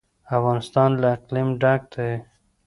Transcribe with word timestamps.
افغانستان 0.37 0.89
له 1.01 1.07
اقلیم 1.17 1.47
ډک 1.61 1.81
دی. 1.93 2.11